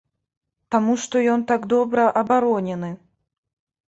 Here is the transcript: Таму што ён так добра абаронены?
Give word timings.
Таму 0.75 0.95
што 1.03 1.19
ён 1.33 1.43
так 1.51 1.67
добра 1.73 2.05
абаронены? 2.21 2.91